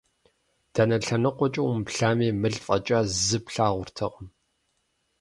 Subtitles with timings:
[0.73, 4.27] Дэнэ лъэныкъуэкӀэ умыплъами, мыл фӀэкӀа зы плъагъуртэкъым.